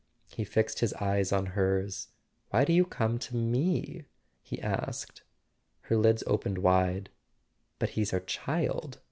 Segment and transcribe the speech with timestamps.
[0.35, 2.07] He fixed his eyes on hers.
[2.49, 4.05] "Why do you come to me?"
[4.41, 5.21] he asked.
[5.81, 7.11] Her lids opened wide.
[7.77, 8.97] "But he's our child."